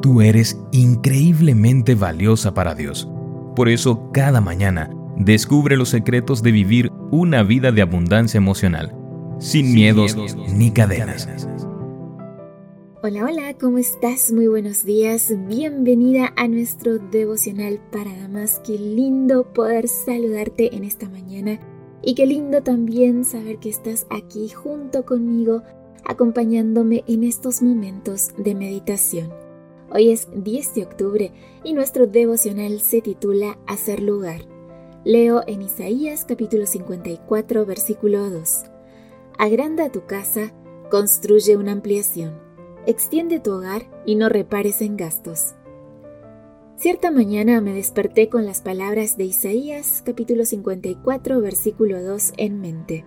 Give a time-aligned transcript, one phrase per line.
[0.00, 3.08] Tú eres increíblemente valiosa para Dios.
[3.56, 8.94] Por eso, cada mañana, descubre los secretos de vivir una vida de abundancia emocional,
[9.40, 10.16] sin, miedos,
[10.54, 11.28] ni cadenas.
[13.02, 14.30] Hola, hola, ¿cómo estás?
[14.30, 15.32] Muy buenos días.
[15.48, 18.60] Bienvenida a nuestro devocional para damas.
[18.64, 21.58] Qué lindo poder saludarte en esta mañana
[22.04, 25.62] y qué lindo también saber que estás aquí junto conmigo
[26.04, 29.47] acompañándome en estos momentos de meditación.
[29.90, 31.32] Hoy es 10 de octubre
[31.64, 34.42] y nuestro devocional se titula Hacer lugar.
[35.04, 38.64] Leo en Isaías capítulo 54 versículo 2.
[39.38, 40.52] Agranda tu casa,
[40.90, 42.38] construye una ampliación,
[42.86, 45.54] extiende tu hogar y no repares en gastos.
[46.76, 53.06] Cierta mañana me desperté con las palabras de Isaías capítulo 54 versículo 2 en mente.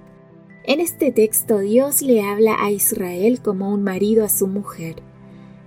[0.63, 5.03] En este texto Dios le habla a Israel como un marido a su mujer.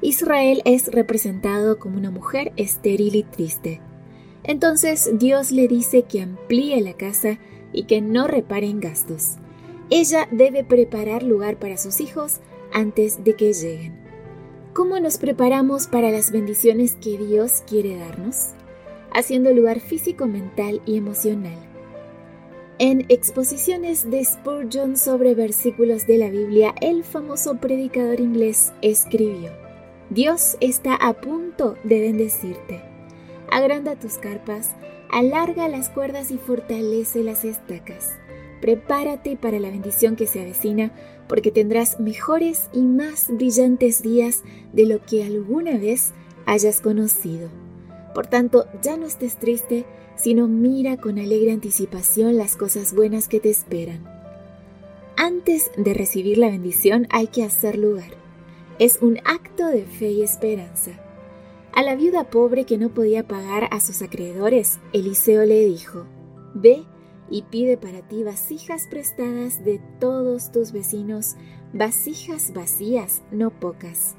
[0.05, 3.81] Israel es representado como una mujer estéril y triste.
[4.43, 7.39] Entonces Dios le dice que amplíe la casa
[7.73, 9.37] y que no repare en gastos.
[9.89, 13.99] Ella debe preparar lugar para sus hijos antes de que lleguen.
[14.75, 18.51] ¿Cómo nos preparamos para las bendiciones que Dios quiere darnos?
[19.11, 21.57] Haciendo lugar físico, mental y emocional.
[22.79, 29.64] En exposiciones de Spurgeon sobre versículos de la Biblia, el famoso predicador inglés escribió,
[30.11, 32.83] Dios está a punto de bendecirte.
[33.51, 34.75] Agranda tus carpas,
[35.11, 38.13] alarga las cuerdas y fortalece las estacas.
[38.61, 40.93] Prepárate para la bendición que se avecina,
[41.27, 46.13] porque tendrás mejores y más brillantes días de lo que alguna vez
[46.45, 47.49] hayas conocido.
[48.15, 53.41] Por tanto, ya no estés triste, sino mira con alegre anticipación las cosas buenas que
[53.41, 54.05] te esperan.
[55.17, 58.24] Antes de recibir la bendición hay que hacer lugar
[58.79, 60.93] es un acto de fe y esperanza.
[61.73, 66.07] A la viuda pobre que no podía pagar a sus acreedores, Eliseo le dijo,
[66.55, 66.85] Ve
[67.31, 71.37] y pide para ti vasijas prestadas de todos tus vecinos,
[71.73, 74.15] vasijas vacías, no pocas.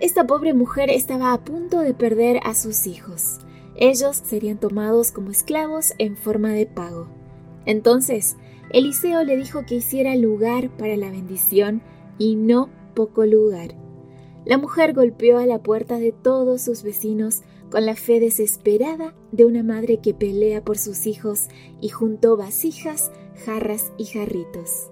[0.00, 3.38] Esta pobre mujer estaba a punto de perder a sus hijos.
[3.76, 7.08] Ellos serían tomados como esclavos en forma de pago.
[7.66, 8.36] Entonces,
[8.70, 11.82] Eliseo le dijo que hiciera lugar para la bendición
[12.18, 13.74] y no poco lugar.
[14.44, 19.44] La mujer golpeó a la puerta de todos sus vecinos con la fe desesperada de
[19.44, 21.48] una madre que pelea por sus hijos
[21.80, 23.12] y juntó vasijas,
[23.44, 24.90] jarras y jarritos.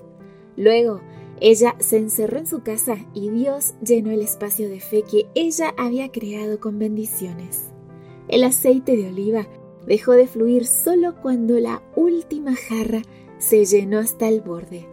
[0.56, 1.00] Luego,
[1.40, 5.74] ella se encerró en su casa y Dios llenó el espacio de fe que ella
[5.76, 7.66] había creado con bendiciones.
[8.28, 9.46] El aceite de oliva
[9.86, 13.02] dejó de fluir solo cuando la última jarra
[13.38, 14.86] se llenó hasta el borde.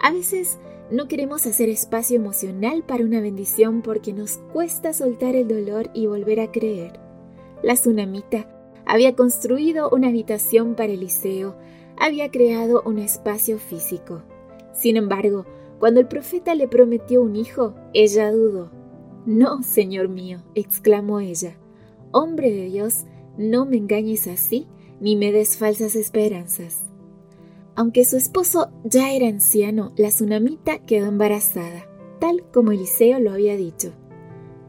[0.00, 0.58] A veces
[0.90, 6.06] no queremos hacer espacio emocional para una bendición porque nos cuesta soltar el dolor y
[6.06, 6.98] volver a creer.
[7.62, 8.48] La tsunamita
[8.86, 11.56] había construido una habitación para Eliseo,
[11.98, 14.22] había creado un espacio físico.
[14.72, 15.44] Sin embargo,
[15.78, 18.70] cuando el profeta le prometió un hijo, ella dudó.
[19.26, 21.58] No, Señor mío, exclamó ella.
[22.12, 23.04] Hombre de Dios,
[23.36, 24.66] no me engañes así,
[25.00, 26.87] ni me des falsas esperanzas.
[27.78, 31.86] Aunque su esposo ya era anciano, la tsunamita quedó embarazada,
[32.18, 33.92] tal como Eliseo lo había dicho.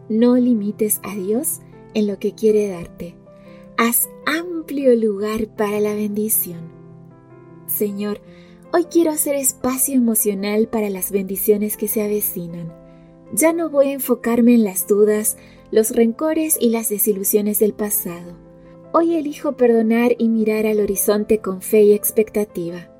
[0.09, 1.61] No limites a Dios
[1.95, 3.15] en lo que quiere darte.
[3.77, 6.71] Haz amplio lugar para la bendición.
[7.65, 8.21] Señor,
[8.71, 12.71] hoy quiero hacer espacio emocional para las bendiciones que se avecinan.
[13.33, 15.35] Ya no voy a enfocarme en las dudas,
[15.71, 18.37] los rencores y las desilusiones del pasado.
[18.93, 22.98] Hoy elijo perdonar y mirar al horizonte con fe y expectativa.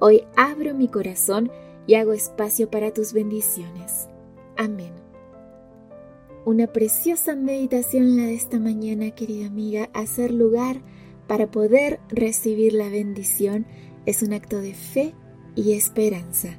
[0.00, 1.50] Hoy abro mi corazón
[1.86, 4.08] y hago espacio para tus bendiciones.
[4.56, 4.92] Amén.
[6.44, 9.90] Una preciosa meditación la de esta mañana, querida amiga.
[9.92, 10.80] Hacer lugar
[11.26, 13.66] para poder recibir la bendición
[14.06, 15.14] es un acto de fe
[15.56, 16.58] y esperanza.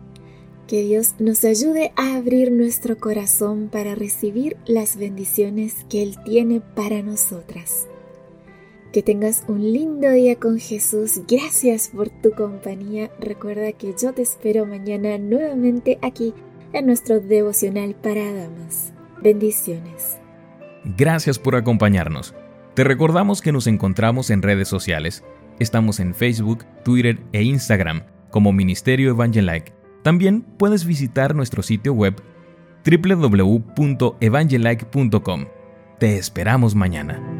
[0.67, 6.61] Que Dios nos ayude a abrir nuestro corazón para recibir las bendiciones que Él tiene
[6.61, 7.87] para nosotras.
[8.91, 11.21] Que tengas un lindo día con Jesús.
[11.27, 13.11] Gracias por tu compañía.
[13.19, 16.33] Recuerda que yo te espero mañana nuevamente aquí
[16.73, 18.91] en nuestro devocional para damas.
[19.21, 20.17] Bendiciones.
[20.97, 22.33] Gracias por acompañarnos.
[22.73, 25.23] Te recordamos que nos encontramos en redes sociales.
[25.59, 29.71] Estamos en Facebook, Twitter e Instagram como Ministerio Evangelike.
[30.01, 32.19] También puedes visitar nuestro sitio web
[32.85, 35.45] www.evangelike.com.
[35.99, 37.38] Te esperamos mañana.